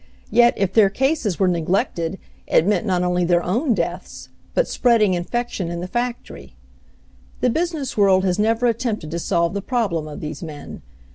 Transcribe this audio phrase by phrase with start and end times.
[0.31, 2.17] Yet, if their cases were neglected
[2.47, 6.55] it meant not only their own deaths, but spreading infection in the factory.
[7.41, 10.81] The business world has never attempted to solve the problem of these men.